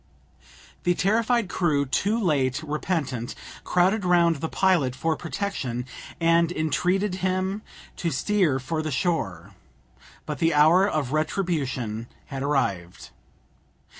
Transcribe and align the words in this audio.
The 0.81 0.95
terrified 0.95 1.47
crew, 1.47 1.85
too 1.85 2.19
late 2.19 2.63
repentant, 2.63 3.35
crowded 3.63 4.03
round 4.03 4.37
the 4.37 4.49
pilot 4.49 4.95
for 4.95 5.15
protection, 5.15 5.85
and 6.19 6.51
entreated 6.51 7.13
him 7.21 7.61
to 7.97 8.09
steer 8.09 8.57
for 8.57 8.81
the 8.81 8.89
shore. 8.89 9.51
But 10.25 10.39
the 10.39 10.55
hour 10.55 10.87
of 10.89 11.11
retribution 11.13 12.07
had 12.25 12.41
arrived. 12.41 13.11